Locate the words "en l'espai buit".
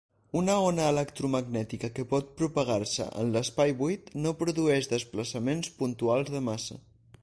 3.25-4.13